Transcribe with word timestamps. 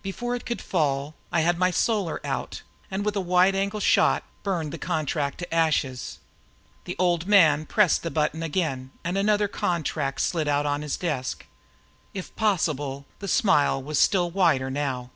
Before 0.00 0.36
it 0.36 0.46
could 0.46 0.62
fall, 0.62 1.16
I 1.32 1.40
had 1.40 1.58
my 1.58 1.72
Solar 1.72 2.24
out 2.24 2.62
and, 2.88 3.04
with 3.04 3.16
a 3.16 3.20
wide 3.20 3.56
angle 3.56 3.80
shot, 3.80 4.22
burned 4.44 4.72
the 4.72 4.78
contract 4.78 5.38
to 5.38 5.52
ashes. 5.52 6.20
The 6.84 6.94
Old 7.00 7.26
Man 7.26 7.66
pressed 7.66 8.04
the 8.04 8.08
button 8.12 8.44
again 8.44 8.92
and 9.02 9.18
another 9.18 9.48
contract 9.48 10.20
slid 10.20 10.46
out 10.46 10.66
on 10.66 10.82
his 10.82 10.96
desk. 10.96 11.46
If 12.14 12.36
possible, 12.36 13.06
the 13.18 13.26
smile 13.26 13.82
was 13.82 13.98
still 13.98 14.30
wider 14.30 14.70
now. 14.70 15.10